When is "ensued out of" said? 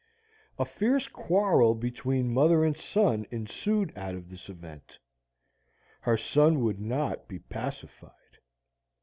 3.29-4.29